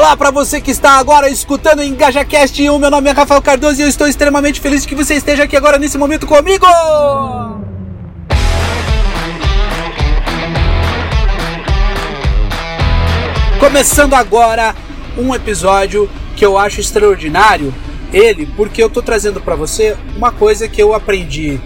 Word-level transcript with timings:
Olá 0.00 0.16
para 0.16 0.30
você 0.30 0.62
que 0.62 0.70
está 0.70 0.92
agora 0.92 1.28
escutando 1.28 1.80
o 1.80 1.82
EngajaCast 1.82 2.70
1. 2.70 2.78
Meu 2.78 2.90
nome 2.90 3.10
é 3.10 3.12
Rafael 3.12 3.42
Cardoso 3.42 3.80
e 3.80 3.84
eu 3.84 3.86
estou 3.86 4.08
extremamente 4.08 4.58
feliz 4.58 4.86
que 4.86 4.94
você 4.94 5.12
esteja 5.12 5.42
aqui 5.42 5.54
agora 5.54 5.78
nesse 5.78 5.98
momento 5.98 6.26
comigo. 6.26 6.64
Começando 13.60 14.14
agora 14.14 14.74
um 15.18 15.34
episódio 15.34 16.08
que 16.34 16.46
eu 16.46 16.56
acho 16.56 16.80
extraordinário, 16.80 17.74
ele, 18.10 18.46
porque 18.56 18.82
eu 18.82 18.86
estou 18.86 19.02
trazendo 19.02 19.38
para 19.38 19.54
você 19.54 19.98
uma 20.16 20.32
coisa 20.32 20.66
que 20.66 20.82
eu 20.82 20.94
aprendi 20.94 21.60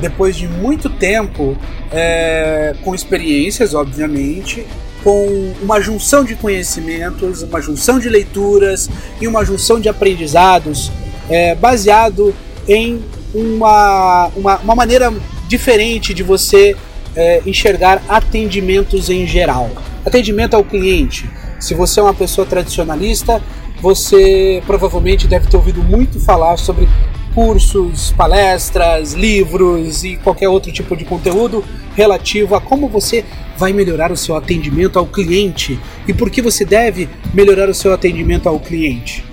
depois 0.00 0.36
de 0.36 0.46
muito 0.46 0.88
tempo, 0.88 1.58
é, 1.90 2.72
com 2.84 2.94
experiências, 2.94 3.74
obviamente, 3.74 4.64
com 5.02 5.54
uma 5.62 5.80
junção 5.80 6.24
de 6.24 6.34
conhecimentos, 6.34 7.42
uma 7.42 7.60
junção 7.60 7.98
de 7.98 8.08
leituras 8.08 8.88
e 9.20 9.26
uma 9.26 9.44
junção 9.44 9.80
de 9.80 9.88
aprendizados 9.88 10.90
é, 11.28 11.54
baseado 11.54 12.34
em 12.68 13.02
uma, 13.32 14.30
uma, 14.36 14.58
uma, 14.58 14.74
maneira 14.74 15.12
diferente 15.48 16.12
de 16.12 16.22
você 16.22 16.76
é, 17.14 17.42
enxergar 17.46 18.02
atendimentos 18.08 19.08
em 19.08 19.26
geral. 19.26 19.70
Atendimento 20.04 20.54
ao 20.54 20.64
cliente. 20.64 21.30
Se 21.58 21.74
você 21.74 22.00
é 22.00 22.02
uma 22.02 22.14
pessoa 22.14 22.46
tradicionalista, 22.46 23.40
você 23.80 24.62
provavelmente 24.66 25.26
deve 25.26 25.46
ter 25.46 25.56
ouvido 25.56 25.82
muito 25.82 26.20
falar 26.20 26.56
sobre 26.56 26.88
cursos, 27.34 28.12
palestras, 28.12 29.12
livros 29.12 30.04
e 30.04 30.16
qualquer 30.16 30.48
outro 30.48 30.72
tipo 30.72 30.96
de 30.96 31.04
conteúdo 31.04 31.64
relativo 31.94 32.54
a 32.54 32.60
como 32.60 32.88
você 32.88 33.24
vai 33.56 33.72
melhorar 33.72 34.10
o 34.10 34.16
seu 34.16 34.36
atendimento 34.36 34.98
ao 34.98 35.06
cliente 35.06 35.78
e 36.08 36.12
por 36.12 36.30
que 36.30 36.40
você 36.40 36.64
deve 36.64 37.08
melhorar 37.32 37.68
o 37.68 37.74
seu 37.74 37.92
atendimento 37.92 38.48
ao 38.48 38.58
cliente. 38.58 39.24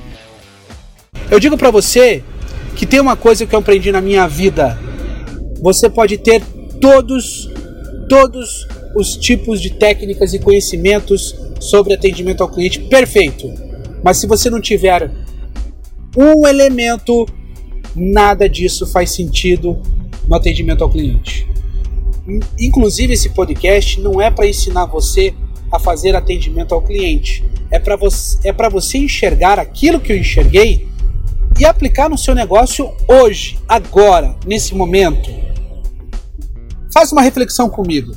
Eu 1.29 1.39
digo 1.39 1.57
para 1.57 1.71
você 1.71 2.23
que 2.75 2.85
tem 2.85 2.99
uma 2.99 3.15
coisa 3.15 3.45
que 3.45 3.55
eu 3.55 3.59
aprendi 3.59 3.91
na 3.91 4.01
minha 4.01 4.27
vida. 4.27 4.77
Você 5.61 5.89
pode 5.89 6.17
ter 6.17 6.41
todos 6.79 7.49
todos 8.07 8.65
os 8.95 9.17
tipos 9.17 9.61
de 9.61 9.71
técnicas 9.71 10.33
e 10.33 10.39
conhecimentos 10.39 11.35
sobre 11.59 11.93
atendimento 11.93 12.41
ao 12.41 12.49
cliente 12.49 12.79
perfeito. 12.79 13.51
Mas 14.03 14.17
se 14.17 14.27
você 14.27 14.49
não 14.49 14.61
tiver 14.61 15.11
um 16.15 16.47
elemento 16.47 17.25
nada 17.97 18.47
disso 18.47 18.85
faz 18.85 19.11
sentido 19.11 19.81
no 20.27 20.35
atendimento 20.35 20.83
ao 20.83 20.89
cliente. 20.89 21.47
Inclusive, 22.59 23.13
esse 23.13 23.29
podcast 23.29 23.99
não 23.99 24.21
é 24.21 24.29
para 24.29 24.47
ensinar 24.47 24.85
você 24.85 25.33
a 25.71 25.79
fazer 25.79 26.15
atendimento 26.15 26.73
ao 26.73 26.81
cliente. 26.81 27.43
É 27.71 27.79
para 27.79 27.95
você, 27.95 28.37
é 28.47 28.69
você 28.69 28.99
enxergar 28.99 29.57
aquilo 29.59 29.99
que 29.99 30.13
eu 30.13 30.17
enxerguei 30.17 30.87
e 31.59 31.65
aplicar 31.65 32.09
no 32.09 32.17
seu 32.17 32.35
negócio 32.35 32.93
hoje, 33.07 33.57
agora, 33.67 34.35
nesse 34.45 34.75
momento. 34.75 35.29
Faz 36.93 37.11
uma 37.11 37.21
reflexão 37.21 37.69
comigo. 37.69 38.13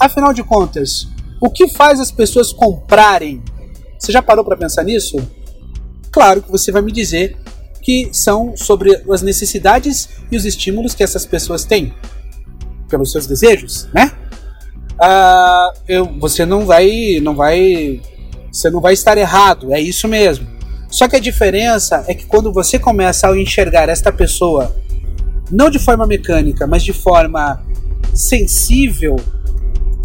Afinal 0.00 0.32
de 0.32 0.42
contas, 0.42 1.08
o 1.40 1.50
que 1.50 1.68
faz 1.68 1.98
as 2.00 2.12
pessoas 2.12 2.52
comprarem? 2.52 3.42
Você 3.98 4.12
já 4.12 4.22
parou 4.22 4.44
para 4.44 4.56
pensar 4.56 4.84
nisso? 4.84 5.16
Claro 6.10 6.42
que 6.42 6.50
você 6.50 6.70
vai 6.70 6.82
me 6.82 6.92
dizer 6.92 7.36
que 7.82 8.08
são 8.12 8.56
sobre 8.56 9.02
as 9.10 9.22
necessidades 9.22 10.08
e 10.30 10.36
os 10.36 10.44
estímulos 10.44 10.94
que 10.94 11.02
essas 11.02 11.26
pessoas 11.26 11.64
têm 11.64 11.92
pelos 12.88 13.10
seus 13.10 13.26
desejos, 13.26 13.88
né? 13.92 14.12
Ah, 15.00 15.72
eu, 15.88 16.06
você 16.20 16.46
não 16.46 16.64
vai, 16.64 17.18
não 17.20 17.34
vai, 17.34 18.00
você 18.52 18.70
não 18.70 18.80
vai 18.80 18.92
estar 18.92 19.18
errado, 19.18 19.74
é 19.74 19.80
isso 19.80 20.06
mesmo. 20.06 20.46
Só 20.88 21.08
que 21.08 21.16
a 21.16 21.20
diferença 21.20 22.04
é 22.06 22.14
que 22.14 22.26
quando 22.26 22.52
você 22.52 22.78
começa 22.78 23.26
a 23.26 23.36
enxergar 23.36 23.88
esta 23.88 24.12
pessoa 24.12 24.76
não 25.50 25.70
de 25.70 25.78
forma 25.78 26.06
mecânica, 26.06 26.66
mas 26.66 26.84
de 26.84 26.92
forma 26.92 27.64
sensível, 28.14 29.16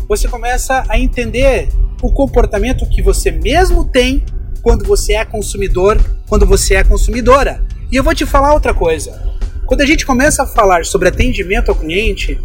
você 0.08 0.28
começa 0.28 0.84
a 0.88 0.98
entender 0.98 1.70
o 2.02 2.12
comportamento 2.12 2.88
que 2.88 3.02
você 3.02 3.32
mesmo 3.32 3.84
tem 3.86 4.24
quando 4.62 4.86
você 4.86 5.14
é 5.14 5.26
consumidor, 5.26 6.00
quando 6.28 6.46
você 6.46 6.76
é 6.76 6.84
consumidora. 6.84 7.67
E 7.92 7.96
eu 7.96 8.04
vou 8.04 8.14
te 8.14 8.26
falar 8.26 8.54
outra 8.54 8.74
coisa. 8.74 9.38
Quando 9.66 9.82
a 9.82 9.86
gente 9.86 10.06
começa 10.06 10.44
a 10.44 10.48
falar 10.48 10.86
sobre 10.86 11.10
atendimento 11.10 11.70
ao 11.70 11.76
cliente, 11.76 12.40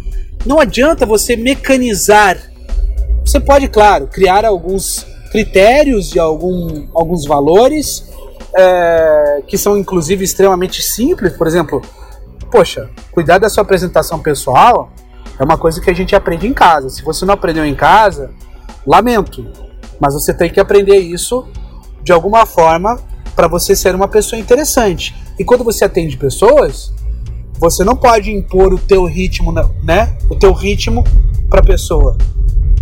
não 0.45 0.59
adianta 0.59 1.05
você 1.05 1.35
mecanizar. 1.35 2.37
Você 3.25 3.39
pode, 3.39 3.67
claro, 3.67 4.07
criar 4.07 4.45
alguns 4.45 5.05
critérios 5.31 6.13
e 6.13 6.19
algum, 6.19 6.87
alguns 6.93 7.25
valores 7.25 8.09
é, 8.55 9.41
que 9.47 9.57
são 9.57 9.77
inclusive 9.77 10.23
extremamente 10.23 10.81
simples. 10.81 11.33
Por 11.33 11.47
exemplo, 11.47 11.81
poxa, 12.51 12.89
cuidar 13.11 13.37
da 13.37 13.49
sua 13.49 13.63
apresentação 13.63 14.19
pessoal 14.19 14.91
é 15.39 15.43
uma 15.43 15.57
coisa 15.57 15.81
que 15.81 15.89
a 15.89 15.95
gente 15.95 16.15
aprende 16.15 16.47
em 16.47 16.53
casa. 16.53 16.89
Se 16.89 17.03
você 17.03 17.25
não 17.25 17.33
aprendeu 17.33 17.65
em 17.65 17.75
casa, 17.75 18.31
lamento, 18.85 19.45
mas 19.99 20.13
você 20.13 20.33
tem 20.33 20.49
que 20.49 20.59
aprender 20.59 20.97
isso 20.97 21.47
de 22.03 22.11
alguma 22.11 22.45
forma 22.45 22.99
para 23.35 23.47
você 23.47 23.75
ser 23.75 23.95
uma 23.95 24.07
pessoa 24.07 24.39
interessante. 24.39 25.15
E 25.37 25.43
quando 25.43 25.63
você 25.63 25.85
atende 25.85 26.17
pessoas, 26.17 26.93
você 27.53 27.83
não 27.83 27.95
pode 27.95 28.31
impor 28.31 28.73
o 28.73 28.77
teu 28.77 29.05
ritmo, 29.05 29.51
né? 29.83 30.15
O 30.29 30.35
teu 30.35 30.53
ritmo 30.53 31.03
para 31.49 31.61
a 31.61 31.63
pessoa. 31.63 32.17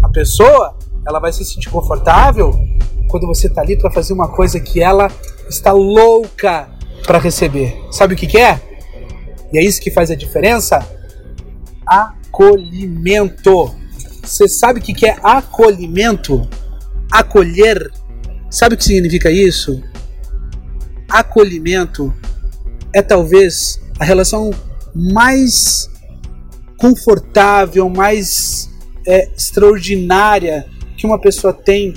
A 0.02 0.10
pessoa, 0.10 0.76
ela 1.06 1.20
vai 1.20 1.32
se 1.32 1.46
sentir 1.46 1.70
confortável 1.70 2.52
quando 3.08 3.28
você 3.28 3.48
está 3.48 3.62
ali 3.62 3.78
para 3.78 3.92
fazer 3.92 4.14
uma 4.14 4.30
coisa 4.30 4.60
que 4.60 4.82
ela 4.82 5.12
está 5.50 5.72
louca 5.72 6.70
para 7.06 7.20
receber. 7.20 7.78
Sabe 7.92 8.14
o 8.14 8.18
que, 8.18 8.26
que 8.26 8.38
é? 8.38 8.60
E 9.54 9.60
é 9.60 9.64
isso 9.64 9.82
que 9.82 9.92
faz 9.92 10.10
a 10.10 10.16
diferença? 10.16 10.80
Acolhimento. 11.86 13.76
Você 14.24 14.48
sabe 14.48 14.80
o 14.80 14.82
que, 14.82 14.94
que 14.94 15.06
é 15.06 15.18
acolhimento? 15.22 16.48
Acolher. 17.12 17.92
Sabe 18.50 18.76
o 18.76 18.78
que 18.78 18.84
significa 18.84 19.30
isso? 19.30 19.82
Acolhimento 21.12 22.14
é 22.94 23.02
talvez 23.02 23.82
a 24.00 24.06
relação 24.06 24.52
mais 24.96 25.90
confortável, 26.78 27.90
mais 27.90 28.70
é, 29.06 29.30
extraordinária 29.36 30.66
que 30.98 31.06
uma 31.06 31.20
pessoa 31.20 31.54
tem 31.54 31.94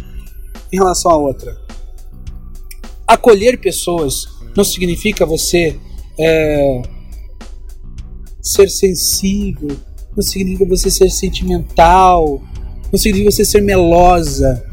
em 0.72 0.76
relação 0.76 1.12
a 1.12 1.16
outra. 1.16 1.56
Acolher 3.06 3.60
pessoas 3.60 4.26
não 4.56 4.64
significa 4.64 5.24
você 5.24 5.78
é, 6.18 6.82
ser 8.42 8.68
sensível, 8.68 9.76
não 10.16 10.22
significa 10.22 10.64
você 10.64 10.90
ser 10.90 11.08
sentimental, 11.10 12.42
não 12.92 12.98
significa 12.98 13.30
você 13.30 13.44
ser 13.44 13.62
melosa. 13.62 14.64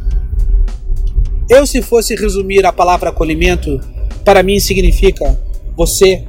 Eu, 1.48 1.68
se 1.68 1.82
fosse 1.82 2.16
resumir 2.16 2.66
a 2.66 2.72
palavra 2.72 3.10
acolhimento, 3.10 3.80
para 4.24 4.44
mim 4.44 4.60
significa 4.60 5.40
você 5.76 6.26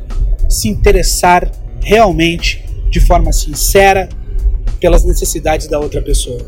se 0.48 0.69
interessar 0.69 1.50
realmente, 1.82 2.64
de 2.91 3.00
forma 3.00 3.32
sincera, 3.32 4.08
pelas 4.78 5.04
necessidades 5.04 5.66
da 5.66 5.78
outra 5.78 6.03
pessoa. 6.03 6.41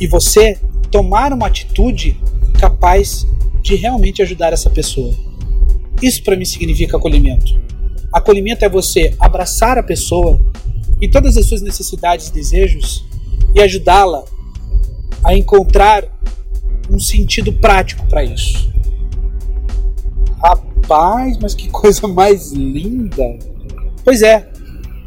E 0.00 0.06
você 0.06 0.58
tomar 0.90 1.32
uma 1.32 1.46
atitude 1.46 2.20
capaz 2.58 3.26
de 3.62 3.74
realmente 3.74 4.22
ajudar 4.22 4.52
essa 4.52 4.70
pessoa. 4.70 5.14
Isso 6.02 6.22
para 6.22 6.36
mim 6.36 6.44
significa 6.44 6.96
acolhimento. 6.96 7.58
Acolhimento 8.12 8.64
é 8.64 8.68
você 8.68 9.14
abraçar 9.18 9.78
a 9.78 9.82
pessoa 9.82 10.40
em 11.00 11.10
todas 11.10 11.36
as 11.36 11.46
suas 11.46 11.62
necessidades 11.62 12.28
e 12.28 12.32
desejos 12.32 13.04
e 13.54 13.60
ajudá-la 13.60 14.24
a 15.24 15.34
encontrar 15.34 16.04
um 16.90 16.98
sentido 16.98 17.52
prático 17.52 18.06
para 18.06 18.24
isso. 18.24 18.70
Rapaz, 20.88 21.36
mas 21.36 21.54
que 21.54 21.68
coisa 21.70 22.08
mais 22.08 22.52
linda! 22.52 23.38
Pois 24.02 24.22
é, 24.22 24.48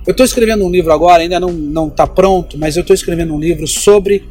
eu 0.06 0.12
estou 0.12 0.24
escrevendo 0.24 0.64
um 0.64 0.70
livro 0.70 0.94
agora, 0.94 1.24
ainda 1.24 1.40
não 1.40 1.52
não 1.52 1.88
está 1.88 2.06
pronto, 2.06 2.56
mas 2.56 2.78
eu 2.78 2.82
estou 2.82 2.94
escrevendo 2.94 3.34
um 3.34 3.40
livro 3.40 3.66
sobre 3.66 4.30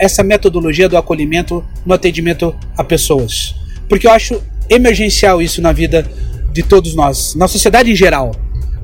essa 0.00 0.24
metodologia 0.24 0.88
do 0.88 0.96
acolhimento 0.96 1.64
no 1.84 1.94
atendimento 1.94 2.52
a 2.76 2.82
pessoas, 2.82 3.54
porque 3.88 4.08
eu 4.08 4.10
acho 4.10 4.42
emergencial 4.68 5.40
isso 5.40 5.62
na 5.62 5.70
vida 5.70 6.04
de 6.52 6.64
todos 6.64 6.96
nós, 6.96 7.36
na 7.36 7.46
sociedade 7.46 7.92
em 7.92 7.96
geral. 7.96 8.34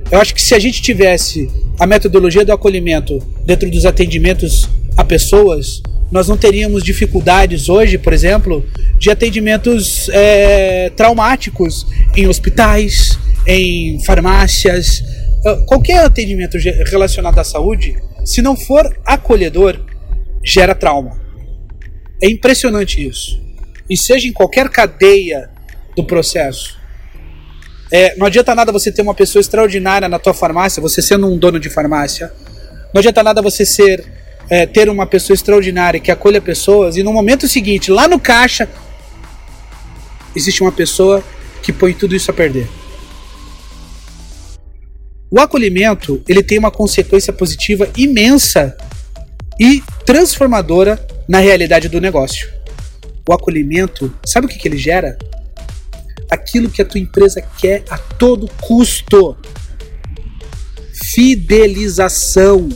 Eu 0.08 0.20
acho 0.20 0.34
que 0.34 0.42
se 0.42 0.54
a 0.54 0.58
gente 0.60 0.80
tivesse 0.82 1.50
a 1.80 1.86
metodologia 1.86 2.44
do 2.44 2.52
acolhimento 2.52 3.18
dentro 3.44 3.68
dos 3.70 3.86
atendimentos 3.86 4.68
a 4.96 5.02
pessoas, 5.02 5.82
nós 6.12 6.28
não 6.28 6.36
teríamos 6.36 6.84
dificuldades 6.84 7.70
hoje, 7.70 7.96
por 7.96 8.12
exemplo, 8.12 8.64
de 8.98 9.10
atendimentos 9.10 10.10
é, 10.10 10.90
traumáticos 10.90 11.86
em 12.14 12.28
hospitais, 12.28 13.18
em 13.46 13.98
farmácias, 14.04 15.02
ah, 15.44 15.64
qualquer 15.66 16.04
atendimento 16.04 16.58
relacionado 16.86 17.38
à 17.38 17.44
saúde, 17.44 17.96
se 18.24 18.42
não 18.42 18.54
for 18.54 18.94
acolhedor, 19.06 19.80
gera 20.44 20.74
trauma. 20.74 21.18
É 22.22 22.30
impressionante 22.30 23.04
isso. 23.04 23.40
e 23.90 23.96
seja 23.96 24.26
em 24.28 24.32
qualquer 24.32 24.70
cadeia 24.70 25.50
do 25.94 26.04
processo. 26.04 26.78
É, 27.90 28.16
não 28.16 28.26
adianta 28.26 28.54
nada 28.54 28.72
você 28.72 28.90
ter 28.90 29.02
uma 29.02 29.14
pessoa 29.14 29.40
extraordinária 29.40 30.08
na 30.08 30.18
tua 30.18 30.32
farmácia, 30.32 30.80
você 30.80 31.02
sendo 31.02 31.26
um 31.26 31.36
dono 31.36 31.58
de 31.58 31.68
farmácia. 31.68 32.32
Não 32.94 33.00
adianta 33.00 33.22
nada 33.22 33.42
você 33.42 33.66
ser 33.66 34.21
é, 34.48 34.66
ter 34.66 34.88
uma 34.88 35.06
pessoa 35.06 35.34
extraordinária 35.34 36.00
que 36.00 36.10
acolha 36.10 36.40
pessoas 36.40 36.96
e 36.96 37.02
no 37.02 37.12
momento 37.12 37.48
seguinte, 37.48 37.90
lá 37.90 38.06
no 38.06 38.18
caixa, 38.18 38.68
existe 40.34 40.62
uma 40.62 40.72
pessoa 40.72 41.22
que 41.62 41.72
põe 41.72 41.92
tudo 41.94 42.14
isso 42.14 42.30
a 42.30 42.34
perder. 42.34 42.68
O 45.30 45.40
acolhimento 45.40 46.22
ele 46.28 46.42
tem 46.42 46.58
uma 46.58 46.70
consequência 46.70 47.32
positiva 47.32 47.88
imensa 47.96 48.76
e 49.58 49.82
transformadora 50.04 51.04
na 51.26 51.38
realidade 51.38 51.88
do 51.88 52.00
negócio. 52.00 52.52
O 53.26 53.32
acolhimento, 53.32 54.12
sabe 54.26 54.46
o 54.46 54.48
que, 54.48 54.58
que 54.58 54.68
ele 54.68 54.76
gera? 54.76 55.16
Aquilo 56.30 56.68
que 56.68 56.82
a 56.82 56.84
tua 56.84 57.00
empresa 57.00 57.40
quer 57.40 57.84
a 57.88 57.96
todo 57.96 58.50
custo. 58.60 59.36
Fidelização. 61.14 62.68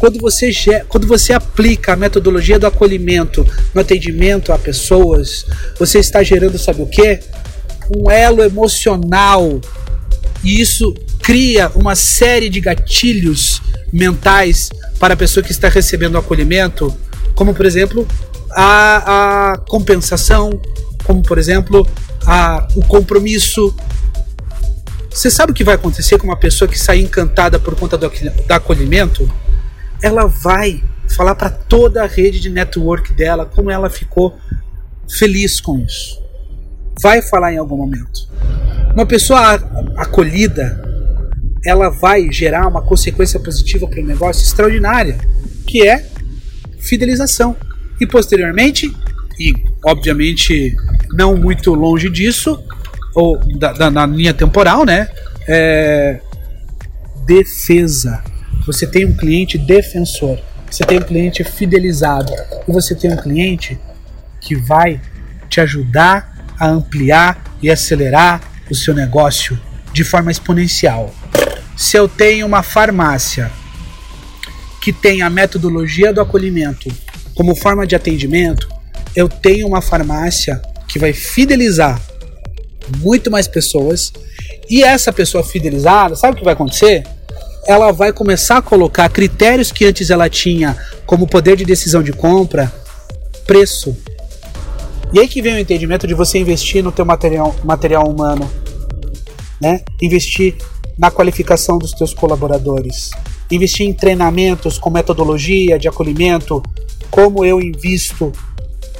Quando 0.00 0.18
você, 0.18 0.50
quando 0.88 1.06
você 1.06 1.34
aplica 1.34 1.92
a 1.92 1.96
metodologia 1.96 2.58
do 2.58 2.66
acolhimento 2.66 3.46
no 3.74 3.82
atendimento 3.82 4.50
a 4.50 4.58
pessoas, 4.58 5.44
você 5.78 5.98
está 5.98 6.22
gerando, 6.22 6.58
sabe 6.58 6.80
o 6.80 6.86
que? 6.86 7.20
Um 7.94 8.10
elo 8.10 8.42
emocional. 8.42 9.60
E 10.42 10.58
isso 10.58 10.94
cria 11.22 11.70
uma 11.74 11.94
série 11.94 12.48
de 12.48 12.62
gatilhos 12.62 13.60
mentais 13.92 14.70
para 14.98 15.12
a 15.12 15.16
pessoa 15.18 15.44
que 15.44 15.52
está 15.52 15.68
recebendo 15.68 16.14
o 16.14 16.18
acolhimento, 16.18 16.96
como 17.34 17.52
por 17.52 17.66
exemplo 17.66 18.08
a, 18.52 19.52
a 19.52 19.58
compensação, 19.58 20.58
como 21.04 21.20
por 21.20 21.36
exemplo 21.36 21.86
a, 22.24 22.66
o 22.74 22.80
compromisso. 22.86 23.76
Você 25.10 25.30
sabe 25.30 25.52
o 25.52 25.54
que 25.54 25.62
vai 25.62 25.74
acontecer 25.74 26.16
com 26.16 26.26
uma 26.26 26.38
pessoa 26.38 26.66
que 26.66 26.78
sai 26.78 27.00
encantada 27.00 27.58
por 27.58 27.74
conta 27.74 27.98
do, 27.98 28.08
do 28.08 28.52
acolhimento? 28.54 29.30
Ela 30.02 30.26
vai 30.26 30.82
falar 31.08 31.34
para 31.34 31.50
toda 31.50 32.02
a 32.02 32.06
rede 32.06 32.40
de 32.40 32.48
network 32.48 33.12
dela 33.12 33.44
como 33.44 33.70
ela 33.70 33.90
ficou 33.90 34.38
feliz 35.08 35.60
com 35.60 35.78
isso. 35.78 36.20
Vai 37.02 37.20
falar 37.22 37.52
em 37.52 37.58
algum 37.58 37.76
momento. 37.76 38.28
Uma 38.94 39.06
pessoa 39.06 39.54
acolhida, 39.96 40.82
ela 41.64 41.90
vai 41.90 42.30
gerar 42.30 42.66
uma 42.66 42.82
consequência 42.82 43.38
positiva 43.40 43.86
para 43.86 44.00
o 44.00 44.06
negócio 44.06 44.42
extraordinária, 44.42 45.18
que 45.66 45.86
é 45.86 46.06
fidelização. 46.78 47.56
E 48.00 48.06
posteriormente, 48.06 48.94
e 49.38 49.52
obviamente 49.84 50.74
não 51.12 51.36
muito 51.36 51.74
longe 51.74 52.08
disso, 52.08 52.62
ou 53.14 53.38
da, 53.58 53.72
da 53.72 53.90
na 53.90 54.06
linha 54.06 54.32
temporal, 54.32 54.84
né? 54.84 55.08
É, 55.48 56.20
defesa. 57.26 58.22
Você 58.66 58.86
tem 58.86 59.04
um 59.04 59.16
cliente 59.16 59.58
defensor, 59.58 60.38
você 60.70 60.84
tem 60.84 60.98
um 60.98 61.02
cliente 61.02 61.42
fidelizado 61.44 62.32
e 62.68 62.72
você 62.72 62.94
tem 62.94 63.12
um 63.12 63.16
cliente 63.16 63.78
que 64.40 64.54
vai 64.54 65.00
te 65.48 65.60
ajudar 65.60 66.54
a 66.58 66.68
ampliar 66.68 67.42
e 67.62 67.70
acelerar 67.70 68.40
o 68.70 68.74
seu 68.74 68.94
negócio 68.94 69.58
de 69.92 70.04
forma 70.04 70.30
exponencial 70.30 71.12
se 71.80 71.96
eu 71.96 72.06
tenho 72.06 72.46
uma 72.46 72.62
farmácia 72.62 73.50
que 74.82 74.92
tem 74.92 75.22
a 75.22 75.30
metodologia 75.30 76.12
do 76.12 76.20
acolhimento 76.20 76.94
como 77.34 77.56
forma 77.56 77.86
de 77.86 77.96
atendimento, 77.96 78.68
eu 79.16 79.26
tenho 79.26 79.66
uma 79.66 79.80
farmácia 79.80 80.60
que 80.86 80.98
vai 80.98 81.14
fidelizar 81.14 81.98
muito 82.98 83.30
mais 83.30 83.48
pessoas 83.48 84.12
e 84.68 84.82
essa 84.82 85.10
pessoa 85.10 85.42
fidelizada, 85.42 86.14
sabe 86.14 86.34
o 86.34 86.36
que 86.36 86.44
vai 86.44 86.52
acontecer? 86.52 87.02
Ela 87.66 87.92
vai 87.92 88.12
começar 88.12 88.58
a 88.58 88.62
colocar 88.62 89.08
critérios 89.08 89.70
que 89.70 89.84
antes 89.84 90.10
ela 90.10 90.28
tinha 90.28 90.76
como 91.06 91.26
poder 91.26 91.56
de 91.56 91.64
decisão 91.64 92.02
de 92.02 92.12
compra, 92.12 92.72
preço. 93.46 93.96
E 95.12 95.20
aí 95.20 95.28
que 95.28 95.42
vem 95.42 95.54
o 95.54 95.58
entendimento 95.58 96.06
de 96.06 96.14
você 96.14 96.38
investir 96.38 96.82
no 96.82 96.92
teu 96.92 97.04
material, 97.04 97.54
material 97.64 98.08
humano, 98.08 98.50
né? 99.60 99.82
Investir 100.00 100.56
na 100.96 101.10
qualificação 101.10 101.78
dos 101.78 101.92
teus 101.92 102.14
colaboradores. 102.14 103.10
Investir 103.50 103.86
em 103.86 103.92
treinamentos 103.92 104.78
com 104.78 104.90
metodologia 104.90 105.78
de 105.78 105.88
acolhimento, 105.88 106.62
como 107.10 107.44
eu 107.44 107.60
invisto 107.60 108.32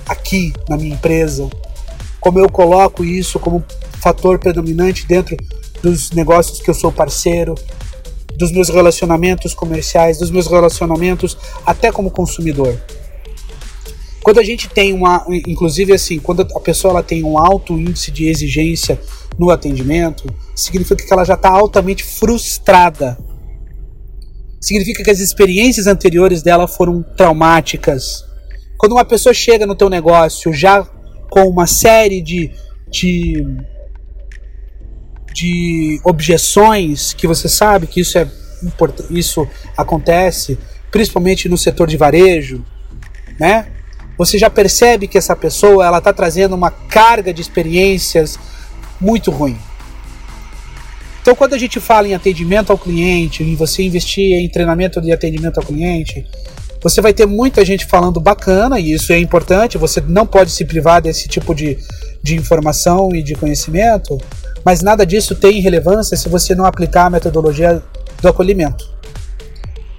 aqui 0.08 0.52
na 0.68 0.76
minha 0.76 0.94
empresa, 0.94 1.48
como 2.18 2.40
eu 2.40 2.50
coloco 2.50 3.04
isso 3.04 3.38
como 3.38 3.64
fator 4.00 4.38
predominante 4.38 5.06
dentro 5.06 5.36
dos 5.82 6.10
negócios 6.10 6.60
que 6.60 6.68
eu 6.68 6.74
sou 6.74 6.90
parceiro, 6.90 7.54
dos 8.40 8.50
meus 8.50 8.70
relacionamentos 8.70 9.54
comerciais, 9.54 10.18
dos 10.18 10.30
meus 10.30 10.46
relacionamentos 10.46 11.36
até 11.64 11.92
como 11.92 12.10
consumidor. 12.10 12.80
Quando 14.22 14.40
a 14.40 14.42
gente 14.42 14.68
tem 14.68 14.92
uma, 14.94 15.24
inclusive 15.28 15.92
assim, 15.92 16.18
quando 16.18 16.40
a 16.42 16.60
pessoa 16.60 16.92
ela 16.92 17.02
tem 17.02 17.22
um 17.22 17.38
alto 17.38 17.74
índice 17.74 18.10
de 18.10 18.28
exigência 18.28 18.98
no 19.38 19.50
atendimento, 19.50 20.24
significa 20.56 21.04
que 21.06 21.12
ela 21.12 21.24
já 21.24 21.34
está 21.34 21.50
altamente 21.50 22.02
frustrada. 22.02 23.18
Significa 24.60 25.02
que 25.02 25.10
as 25.10 25.20
experiências 25.20 25.86
anteriores 25.86 26.42
dela 26.42 26.66
foram 26.66 27.02
traumáticas. 27.16 28.24
Quando 28.78 28.92
uma 28.92 29.04
pessoa 29.04 29.34
chega 29.34 29.66
no 29.66 29.74
teu 29.74 29.90
negócio 29.90 30.52
já 30.52 30.82
com 31.30 31.42
uma 31.42 31.66
série 31.66 32.22
de, 32.22 32.50
de, 32.90 33.46
de 35.32 36.00
objeções, 36.04 37.12
que 37.12 37.26
você 37.26 37.48
sabe 37.48 37.86
que 37.86 38.00
isso, 38.00 38.18
é 38.18 38.26
isso 39.10 39.46
acontece, 39.76 40.58
principalmente 40.90 41.48
no 41.48 41.56
setor 41.56 41.86
de 41.86 41.96
varejo, 41.96 42.64
né? 43.38 43.66
Você 44.18 44.36
já 44.36 44.50
percebe 44.50 45.08
que 45.08 45.16
essa 45.16 45.34
pessoa 45.34 45.86
ela 45.86 45.98
está 45.98 46.12
trazendo 46.12 46.54
uma 46.54 46.70
carga 46.70 47.32
de 47.32 47.40
experiências 47.40 48.38
muito 49.00 49.30
ruim. 49.30 49.56
Então, 51.22 51.34
quando 51.34 51.54
a 51.54 51.58
gente 51.58 51.80
fala 51.80 52.08
em 52.08 52.14
atendimento 52.14 52.70
ao 52.70 52.78
cliente, 52.78 53.42
em 53.42 53.54
você 53.54 53.82
investir 53.82 54.34
em 54.34 54.48
treinamento 54.48 55.00
de 55.00 55.12
atendimento 55.12 55.58
ao 55.58 55.64
cliente, 55.64 56.26
você 56.82 57.00
vai 57.00 57.12
ter 57.12 57.26
muita 57.26 57.64
gente 57.64 57.84
falando 57.84 58.18
bacana, 58.20 58.80
e 58.80 58.92
isso 58.92 59.12
é 59.12 59.18
importante, 59.18 59.76
você 59.76 60.00
não 60.00 60.26
pode 60.26 60.50
se 60.50 60.64
privar 60.64 61.02
desse 61.02 61.28
tipo 61.28 61.54
de, 61.54 61.78
de 62.22 62.36
informação 62.36 63.14
e 63.14 63.22
de 63.22 63.34
conhecimento, 63.34 64.18
mas 64.64 64.82
nada 64.82 65.06
disso 65.06 65.34
tem 65.34 65.60
relevância 65.60 66.16
se 66.16 66.28
você 66.28 66.54
não 66.54 66.64
aplicar 66.64 67.06
a 67.06 67.10
metodologia 67.10 67.82
do 68.20 68.28
acolhimento. 68.28 68.88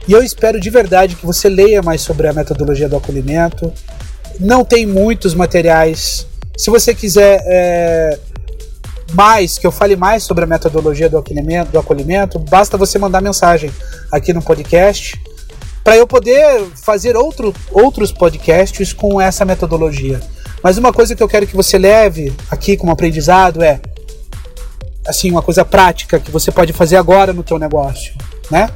E 0.08 0.14
eu 0.14 0.24
espero 0.24 0.60
de 0.60 0.70
verdade 0.70 1.16
que 1.16 1.26
você 1.26 1.48
leia 1.48 1.82
mais 1.82 2.02
sobre 2.02 2.28
a 2.28 2.34
metodologia 2.34 2.90
do 2.90 2.98
acolhimento. 2.98 3.72
Não 4.40 4.66
tem 4.66 4.86
muitos 4.86 5.34
materiais. 5.34 6.26
Se 6.58 6.70
você 6.70 6.94
quiser 6.94 7.42
é, 7.46 8.20
mais, 9.14 9.58
que 9.58 9.68
eu 9.68 9.72
fale 9.72 9.96
mais 9.96 10.24
sobre 10.24 10.44
a 10.44 10.48
metodologia 10.48 11.10
do 11.10 11.18
acolhimento, 11.18 11.72
do 11.72 11.80
acolhimento 11.80 12.40
basta 12.40 12.78
você 12.78 12.98
mandar 12.98 13.22
mensagem 13.22 13.72
aqui 14.12 14.34
no 14.34 14.42
podcast 14.42 15.20
para 15.84 15.98
eu 15.98 16.06
poder 16.06 16.66
fazer 16.76 17.16
outro, 17.16 17.54
outros 17.72 18.12
podcasts 18.12 18.94
com 18.94 19.20
essa 19.20 19.44
metodologia. 19.46 20.20
Mas 20.64 20.78
uma 20.78 20.94
coisa 20.94 21.16
que 21.16 21.24
eu 21.24 21.28
quero 21.28 21.48
que 21.48 21.56
você 21.56 21.78
leve 21.78 22.34
aqui 22.50 22.78
como 22.78 22.92
aprendizado 22.92 23.64
é 23.64 23.80
assim, 25.12 25.32
uma 25.32 25.42
coisa 25.42 25.64
prática 25.64 26.20
que 26.20 26.32
você 26.32 26.52
pode 26.52 26.74
fazer 26.74 26.98
agora 26.98 27.32
no 27.32 27.44
teu 27.44 27.60
negócio, 27.60 28.14
né? 28.50 28.70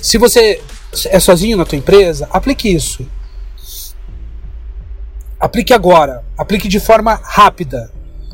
Se 0.00 0.16
você 0.16 0.62
é 1.06 1.20
sozinho 1.20 1.56
na 1.56 1.64
tua 1.64 1.78
empresa, 1.78 2.28
aplique 2.30 2.68
isso. 2.68 3.06
Aplique 5.38 5.72
agora, 5.72 6.24
aplique 6.36 6.68
de 6.68 6.80
forma 6.80 7.20
rápida 7.22 7.92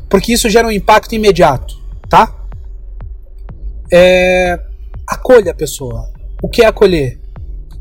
porque 0.09 0.33
isso 0.33 0.49
gera 0.49 0.67
um 0.67 0.71
impacto 0.71 1.15
imediato, 1.15 1.75
tá? 2.09 2.33
É, 3.91 4.59
acolha 5.05 5.51
a 5.51 5.55
pessoa. 5.55 6.11
O 6.41 6.47
que 6.47 6.61
é 6.61 6.65
acolher? 6.65 7.19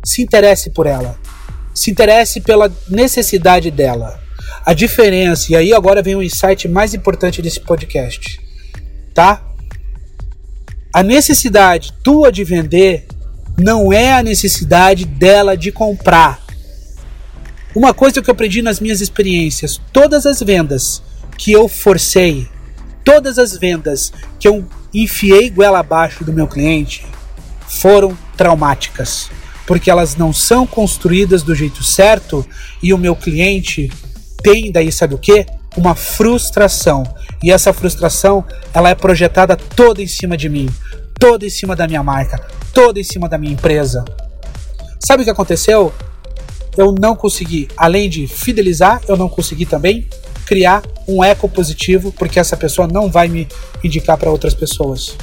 Se 0.04 0.22
interesse 0.22 0.70
por 0.70 0.86
ela. 0.86 1.18
Se 1.74 1.90
interesse 1.90 2.40
pela 2.40 2.72
necessidade 2.88 3.70
dela. 3.70 4.20
A 4.64 4.72
diferença, 4.72 5.52
e 5.52 5.56
aí 5.56 5.72
agora 5.72 6.02
vem 6.02 6.16
o 6.16 6.22
insight 6.22 6.66
mais 6.68 6.94
importante 6.94 7.40
desse 7.40 7.60
podcast, 7.60 8.40
tá? 9.16 9.42
A 10.92 11.02
necessidade 11.02 11.94
tua 12.04 12.30
de 12.30 12.44
vender 12.44 13.06
não 13.58 13.90
é 13.90 14.12
a 14.12 14.22
necessidade 14.22 15.06
dela 15.06 15.56
de 15.56 15.72
comprar. 15.72 16.44
Uma 17.74 17.94
coisa 17.94 18.20
que 18.20 18.28
eu 18.28 18.32
aprendi 18.32 18.60
nas 18.60 18.78
minhas 18.78 19.00
experiências: 19.00 19.80
todas 19.90 20.26
as 20.26 20.40
vendas 20.40 21.02
que 21.38 21.50
eu 21.50 21.66
forcei, 21.66 22.46
todas 23.02 23.38
as 23.38 23.56
vendas 23.56 24.12
que 24.38 24.46
eu 24.46 24.66
enfiei 24.92 25.48
goela 25.48 25.78
abaixo 25.78 26.22
do 26.22 26.32
meu 26.32 26.46
cliente 26.46 27.06
foram 27.66 28.16
traumáticas, 28.36 29.30
porque 29.66 29.90
elas 29.90 30.14
não 30.14 30.32
são 30.32 30.66
construídas 30.66 31.42
do 31.42 31.54
jeito 31.54 31.82
certo 31.82 32.46
e 32.82 32.92
o 32.92 32.98
meu 32.98 33.16
cliente 33.16 33.90
tem 34.42 34.70
daí, 34.70 34.92
sabe 34.92 35.14
o 35.14 35.18
que? 35.18 35.46
Uma 35.76 35.94
frustração. 35.94 37.02
E 37.42 37.50
essa 37.50 37.72
frustração, 37.72 38.44
ela 38.72 38.90
é 38.90 38.94
projetada 38.94 39.56
toda 39.56 40.02
em 40.02 40.06
cima 40.06 40.36
de 40.36 40.48
mim, 40.48 40.68
toda 41.18 41.44
em 41.44 41.50
cima 41.50 41.76
da 41.76 41.86
minha 41.86 42.02
marca, 42.02 42.44
toda 42.72 42.98
em 42.98 43.04
cima 43.04 43.28
da 43.28 43.38
minha 43.38 43.52
empresa. 43.52 44.04
Sabe 45.06 45.22
o 45.22 45.24
que 45.24 45.30
aconteceu? 45.30 45.92
Eu 46.76 46.94
não 46.98 47.14
consegui, 47.14 47.68
além 47.76 48.08
de 48.08 48.26
fidelizar, 48.26 49.00
eu 49.08 49.16
não 49.16 49.28
consegui 49.28 49.64
também 49.64 50.08
criar 50.46 50.82
um 51.08 51.22
eco 51.22 51.48
positivo, 51.48 52.12
porque 52.12 52.38
essa 52.38 52.56
pessoa 52.56 52.86
não 52.86 53.10
vai 53.10 53.28
me 53.28 53.48
indicar 53.82 54.16
para 54.16 54.30
outras 54.30 54.54
pessoas. 54.54 55.16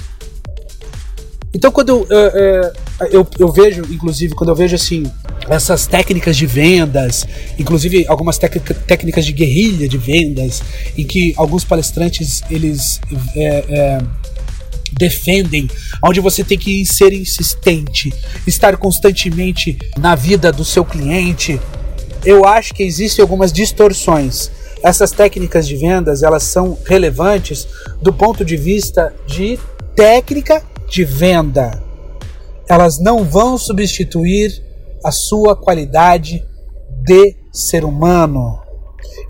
Então, 1.53 1.72
quando 1.72 1.89
eu, 1.89 2.08
eu, 2.10 2.74
eu, 3.12 3.27
eu, 3.39 3.51
vejo, 3.51 3.84
inclusive, 3.93 4.34
quando 4.34 4.50
eu 4.50 4.55
vejo 4.55 4.75
assim, 4.75 5.03
essas 5.48 5.88
técnicas 5.88 6.38
de 6.38 6.46
vendas, 6.46 7.26
inclusive 7.60 8.06
algumas 8.08 8.38
técnicas 8.38 9.26
de 9.26 9.34
guerrilha 9.34 9.88
de 9.88 9.98
vendas, 9.98 10.62
em 10.98 11.06
que 11.06 11.34
alguns 11.38 11.64
palestrantes 11.64 12.42
eles 12.50 13.00
é, 13.36 13.66
é, 13.70 14.02
defendem, 14.98 15.70
onde 16.04 16.20
você 16.20 16.44
tem 16.44 16.58
que 16.58 16.86
ser 16.86 17.14
insistente, 17.14 18.14
estar 18.48 18.78
constantemente 18.78 19.78
na 19.98 20.16
vida 20.16 20.52
do 20.52 20.64
seu 20.64 20.86
cliente. 20.86 21.60
Eu 22.26 22.46
acho 22.46 22.74
que 22.74 22.84
existem 22.84 23.22
algumas 23.22 23.52
distorções. 23.52 24.50
Essas 24.82 25.12
técnicas 25.12 25.68
de 25.68 25.76
vendas 25.76 26.24
elas 26.24 26.44
são 26.44 26.78
relevantes 26.86 27.68
do 28.02 28.14
ponto 28.14 28.44
de 28.46 28.56
vista 28.56 29.14
de 29.28 29.60
técnica 29.96 30.64
de 30.90 31.04
venda. 31.04 31.82
Elas 32.68 33.00
não 33.00 33.24
vão 33.24 33.58
substituir 33.58 34.62
a 35.04 35.12
sua 35.12 35.56
qualidade 35.56 36.46
de 37.04 37.36
ser 37.52 37.84
humano. 37.84 38.62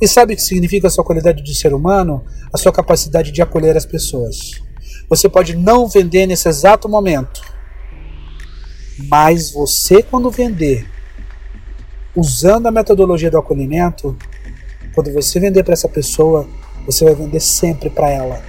E 0.02 0.08
sabe 0.08 0.34
o 0.34 0.36
que 0.36 0.42
significa 0.42 0.88
a 0.88 0.92
sua 0.92 1.04
qualidade 1.04 1.44
de 1.44 1.56
ser 1.56 1.74
humano? 1.74 2.24
A 2.54 2.58
sua 2.58 2.72
capacidade 2.72 3.32
de 3.32 3.42
acolher 3.42 3.76
as 3.76 3.86
pessoas. 3.86 4.62
Você 5.10 5.28
pode 5.28 5.56
não 5.56 5.88
vender 5.88 6.26
nesse 6.28 6.48
exato 6.48 6.88
momento, 6.88 7.42
mas 9.10 9.52
você, 9.52 10.02
quando 10.04 10.30
vender, 10.30 10.88
usando 12.16 12.68
a 12.68 12.72
metodologia 12.72 13.30
do 13.30 13.38
acolhimento, 13.38 14.16
quando 14.94 15.12
você 15.12 15.40
vender 15.40 15.64
para 15.64 15.74
essa 15.74 15.90
pessoa, 15.90 16.48
você 16.86 17.04
vai 17.04 17.16
vender 17.16 17.40
sempre 17.40 17.90
para 17.90 18.10
ela. 18.10 18.42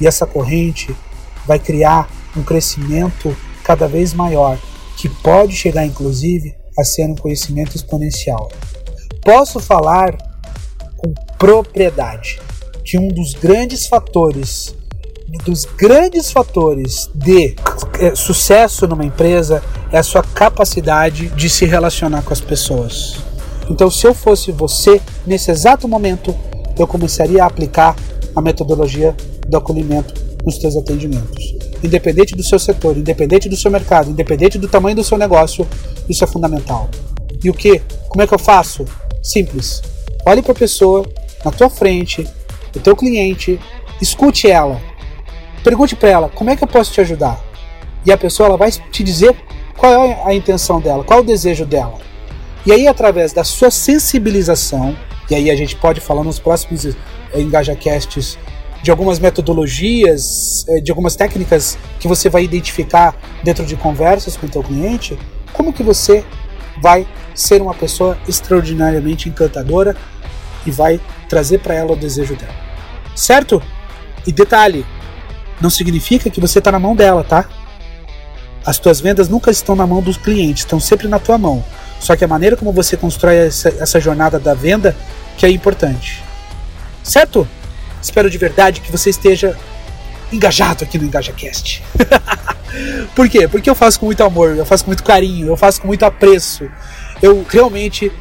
E 0.00 0.06
essa 0.06 0.26
corrente 0.26 0.94
vai 1.46 1.58
criar 1.58 2.10
um 2.36 2.42
crescimento 2.42 3.34
cada 3.64 3.88
vez 3.88 4.12
maior, 4.12 4.58
que 5.00 5.08
pode 5.08 5.56
chegar 5.56 5.86
inclusive 5.86 6.54
a 6.78 6.84
ser 6.84 7.06
um 7.06 7.14
conhecimento 7.14 7.74
exponencial. 7.74 8.50
Posso 9.24 9.58
falar 9.58 10.14
com 10.98 11.14
propriedade 11.38 12.38
que 12.84 12.98
um 12.98 13.08
dos 13.08 13.32
grandes 13.32 13.86
fatores 13.86 14.74
dos 15.44 15.64
grandes 15.64 16.32
fatores 16.32 17.08
de 17.14 17.54
é, 18.00 18.14
sucesso 18.16 18.86
numa 18.86 19.04
empresa 19.04 19.62
é 19.90 19.96
a 19.96 20.02
sua 20.02 20.22
capacidade 20.22 21.28
de 21.28 21.48
se 21.48 21.64
relacionar 21.64 22.22
com 22.22 22.32
as 22.32 22.40
pessoas. 22.40 23.16
Então, 23.70 23.88
se 23.88 24.06
eu 24.06 24.12
fosse 24.12 24.50
você, 24.50 25.00
nesse 25.24 25.52
exato 25.52 25.86
momento, 25.86 26.34
eu 26.76 26.86
começaria 26.86 27.44
a 27.44 27.46
aplicar 27.46 27.94
a 28.34 28.42
metodologia 28.42 29.14
do 29.46 29.56
acolhimento 29.56 30.12
nos 30.44 30.60
seus 30.60 30.76
atendimentos 30.76 31.69
independente 31.82 32.34
do 32.34 32.42
seu 32.42 32.58
setor, 32.58 32.96
independente 32.96 33.48
do 33.48 33.56
seu 33.56 33.70
mercado, 33.70 34.10
independente 34.10 34.58
do 34.58 34.68
tamanho 34.68 34.96
do 34.96 35.04
seu 35.04 35.16
negócio, 35.16 35.66
isso 36.08 36.24
é 36.24 36.26
fundamental. 36.26 36.88
E 37.42 37.48
o 37.48 37.54
que? 37.54 37.80
Como 38.08 38.22
é 38.22 38.26
que 38.26 38.34
eu 38.34 38.38
faço? 38.38 38.84
Simples. 39.22 39.82
Olhe 40.26 40.42
para 40.42 40.52
a 40.52 40.54
pessoa 40.54 41.06
na 41.44 41.50
tua 41.50 41.70
frente, 41.70 42.26
o 42.74 42.80
teu 42.80 42.94
cliente, 42.94 43.58
escute 44.00 44.50
ela. 44.50 44.80
Pergunte 45.64 45.96
para 45.96 46.08
ela, 46.08 46.28
como 46.28 46.50
é 46.50 46.56
que 46.56 46.64
eu 46.64 46.68
posso 46.68 46.92
te 46.92 47.00
ajudar? 47.00 47.42
E 48.04 48.12
a 48.12 48.16
pessoa 48.16 48.48
ela 48.48 48.56
vai 48.56 48.70
te 48.70 49.02
dizer 49.02 49.36
qual 49.76 49.92
é 49.92 50.22
a 50.24 50.34
intenção 50.34 50.80
dela, 50.80 51.04
qual 51.04 51.20
é 51.20 51.22
o 51.22 51.24
desejo 51.24 51.64
dela. 51.64 51.98
E 52.66 52.72
aí, 52.72 52.86
através 52.86 53.32
da 53.32 53.42
sua 53.42 53.70
sensibilização, 53.70 54.96
e 55.30 55.34
aí 55.34 55.50
a 55.50 55.56
gente 55.56 55.76
pode 55.76 56.00
falar 56.00 56.24
nos 56.24 56.38
próximos 56.38 56.86
EngajaCasts 57.34 58.38
de 58.82 58.90
algumas 58.90 59.18
metodologias, 59.18 60.64
eh, 60.68 60.80
de 60.80 60.90
algumas 60.90 61.14
técnicas 61.14 61.78
que 61.98 62.08
você 62.08 62.28
vai 62.28 62.44
identificar 62.44 63.14
dentro 63.42 63.64
de 63.64 63.76
conversas 63.76 64.36
com 64.36 64.46
o 64.46 64.48
teu 64.48 64.62
cliente, 64.62 65.18
como 65.52 65.72
que 65.72 65.82
você 65.82 66.24
vai 66.80 67.06
ser 67.34 67.60
uma 67.60 67.74
pessoa 67.74 68.16
extraordinariamente 68.26 69.28
encantadora 69.28 69.96
e 70.64 70.70
vai 70.70 71.00
trazer 71.28 71.58
para 71.58 71.74
ela 71.74 71.92
o 71.92 71.96
desejo 71.96 72.34
dela. 72.36 72.54
Certo? 73.14 73.62
E 74.26 74.32
detalhe, 74.32 74.84
não 75.60 75.70
significa 75.70 76.30
que 76.30 76.40
você 76.40 76.58
está 76.58 76.72
na 76.72 76.78
mão 76.78 76.96
dela, 76.96 77.22
tá? 77.22 77.48
As 78.64 78.78
tuas 78.78 79.00
vendas 79.00 79.28
nunca 79.28 79.50
estão 79.50 79.74
na 79.74 79.86
mão 79.86 80.02
dos 80.02 80.16
clientes, 80.16 80.62
estão 80.62 80.80
sempre 80.80 81.08
na 81.08 81.18
tua 81.18 81.38
mão. 81.38 81.64
Só 81.98 82.16
que 82.16 82.24
a 82.24 82.28
maneira 82.28 82.56
como 82.56 82.72
você 82.72 82.96
constrói 82.96 83.36
essa, 83.36 83.68
essa 83.68 84.00
jornada 84.00 84.38
da 84.38 84.54
venda 84.54 84.96
que 85.36 85.44
é 85.44 85.50
importante. 85.50 86.22
Certo? 87.02 87.46
Espero 88.02 88.30
de 88.30 88.38
verdade 88.38 88.80
que 88.80 88.90
você 88.90 89.10
esteja 89.10 89.56
engajado 90.32 90.84
aqui 90.84 90.98
no 90.98 91.04
EngajaCast. 91.04 91.82
Por 93.14 93.28
quê? 93.28 93.48
Porque 93.48 93.68
eu 93.68 93.74
faço 93.74 93.98
com 93.98 94.06
muito 94.06 94.22
amor, 94.22 94.56
eu 94.56 94.64
faço 94.64 94.84
com 94.84 94.90
muito 94.90 95.02
carinho, 95.02 95.48
eu 95.48 95.56
faço 95.56 95.80
com 95.80 95.88
muito 95.88 96.04
apreço. 96.04 96.70
Eu 97.20 97.44
realmente 97.48 98.12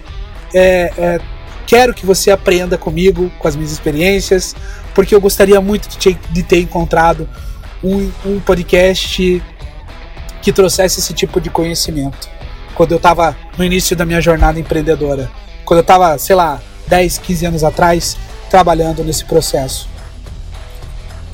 é, 0.54 0.92
é, 0.98 1.22
quero 1.68 1.94
que 1.94 2.06
você 2.06 2.32
aprenda 2.32 2.78
comigo, 2.78 3.32
com 3.38 3.48
as 3.48 3.56
minhas 3.56 3.72
experiências, 3.72 4.56
porque 4.94 5.14
eu 5.14 5.22
gostaria 5.22 5.62
muito 5.62 5.88
de, 5.98 6.18
de 6.32 6.44
ter 6.44 6.60
encontrado 6.60 7.30
um, 7.84 8.12
um, 8.26 8.40
podcast 8.40 9.42
que 10.42 10.52
trouxesse 10.52 11.00
esse 11.00 11.14
tipo 11.14 11.40
de 11.40 11.50
conhecimento. 11.50 12.28
Quando 12.74 12.92
eu 12.92 12.98
estava 12.98 13.36
no 13.58 13.64
início 13.64 13.96
da 13.96 14.06
minha 14.06 14.22
jornada 14.22 14.60
empreendedora, 14.60 15.30
quando 15.64 15.80
eu 15.80 15.82
estava, 15.82 16.18
sei 16.18 16.36
lá, 16.36 16.60
10, 16.88 17.20
15 17.20 17.46
anos 17.46 17.64
atrás, 17.64 18.18
trabalhando 18.50 19.04
nesse 19.04 19.26
processo. 19.26 19.88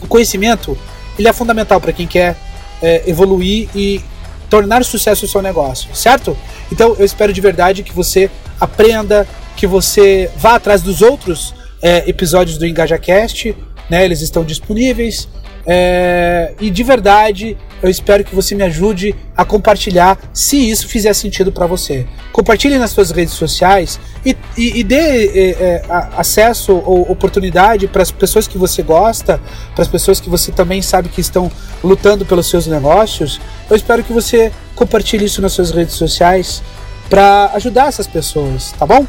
O 0.01 0.07
conhecimento 0.07 0.77
ele 1.17 1.27
é 1.27 1.34
fundamental 1.34 1.79
para 1.79 1.93
quem 1.93 2.05
quer 2.05 2.36
é, 2.81 3.03
evoluir 3.07 3.69
e 3.74 4.03
tornar 4.50 4.84
sucesso 4.84 5.25
o 5.25 5.27
seu 5.27 5.41
negócio, 5.41 5.93
certo? 5.95 6.38
Então 6.72 6.95
eu 7.00 7.05
espero 7.05 7.34
de 7.34 7.41
verdade 7.41 7.84
que 7.84 7.93
você 7.93 8.29
aprenda, 8.60 9.27
que 9.55 9.65
você 9.65 10.29
vá 10.36 10.55
atrás 10.55 10.81
dos 10.81 11.01
outros 11.01 11.53
é, 11.81 12.07
episódios 12.10 12.57
do 12.57 12.65
EngajaCast, 12.65 13.55
né? 13.89 14.03
Eles 14.03 14.22
estão 14.22 14.43
disponíveis. 14.43 15.27
É, 15.67 16.53
e 16.60 16.69
de 16.69 16.84
verdade, 16.84 17.57
eu 17.81 17.89
espero 17.89 18.24
que 18.24 18.36
você 18.36 18.53
me 18.53 18.63
ajude 18.63 19.15
a 19.36 19.43
compartilhar 19.43 20.17
se 20.31 20.57
isso 20.69 20.88
fizer 20.88 21.13
sentido 21.13 21.51
para 21.51 21.65
você. 21.65 22.05
Compartilhe 22.31 22.77
nas 22.77 22.91
suas 22.91 23.12
redes 23.12 23.34
sociais 23.34 24.00
e, 24.24 24.36
e, 24.57 24.79
e 24.79 24.84
dê 24.84 25.27
é, 25.27 25.50
é, 25.50 25.86
acesso 26.15 26.74
ou 26.74 27.12
oportunidade 27.12 27.88
para 27.88 28.03
as 28.03 28.12
pessoas 28.12 28.48
que 28.48 28.57
você 28.57 28.84
gosta, 28.84 29.41
para 29.74 29.81
as 29.81 29.88
pessoas 29.88 30.19
que 30.19 30.29
você 30.29 30.51
também 30.51 30.81
sabe 30.81 31.10
que 31.10 31.22
estão 31.22 31.51
lutando 31.84 32.25
pelos 32.25 32.48
seus 32.48 32.67
negócios. 32.67 33.41
Eu 33.69 33.75
espero 33.75 34.03
que 34.03 34.13
você 34.13 34.51
compartilhe 34.75 35.25
isso 35.25 35.41
nas 35.41 35.53
suas 35.53 35.72
redes 35.72 35.95
sociais 35.95 36.62
para 37.10 37.51
ajudar 37.53 37.88
essas 37.88 38.07
pessoas, 38.07 38.72
tá 38.74 38.86
bom? 38.86 39.05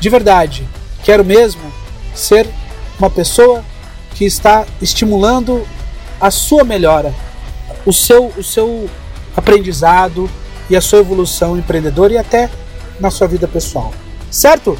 De 0.00 0.08
verdade, 0.08 0.66
quero 1.02 1.24
mesmo 1.24 1.62
ser 2.14 2.46
uma 2.98 3.10
pessoa 3.10 3.64
que 4.14 4.24
está 4.24 4.66
estimulando 4.82 5.64
a 6.20 6.30
sua 6.30 6.64
melhora, 6.64 7.14
o 7.86 7.92
seu, 7.92 8.26
o 8.36 8.42
seu 8.42 8.88
aprendizado 9.36 10.28
e 10.68 10.76
a 10.76 10.80
sua 10.80 10.98
evolução 10.98 11.56
empreendedora 11.56 12.12
e 12.12 12.18
até 12.18 12.50
na 13.00 13.10
sua 13.10 13.26
vida 13.26 13.46
pessoal. 13.46 13.92
Certo? 14.30 14.78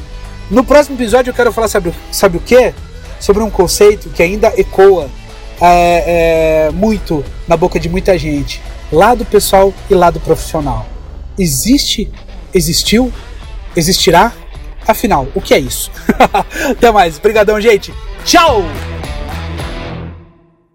No 0.50 0.64
próximo 0.64 0.96
episódio 0.96 1.30
eu 1.30 1.34
quero 1.34 1.52
falar, 1.52 1.68
sabe, 1.68 1.92
sabe 2.10 2.36
o 2.38 2.40
que? 2.40 2.74
Sobre 3.20 3.42
um 3.42 3.50
conceito 3.50 4.08
que 4.10 4.22
ainda 4.22 4.52
ecoa 4.56 5.08
é, 5.60 6.66
é, 6.66 6.70
muito 6.70 7.24
na 7.46 7.56
boca 7.56 7.78
de 7.78 7.88
muita 7.88 8.16
gente. 8.18 8.62
Lado 8.90 9.24
pessoal 9.24 9.72
e 9.90 9.94
lado 9.94 10.20
profissional. 10.20 10.86
Existe, 11.38 12.10
existiu, 12.54 13.12
existirá? 13.76 14.32
Afinal, 14.86 15.28
o 15.34 15.40
que 15.40 15.52
é 15.52 15.58
isso? 15.58 15.90
Até 16.70 16.90
mais. 16.90 17.18
Obrigadão, 17.18 17.60
gente. 17.60 17.92
Tchau! 18.24 18.62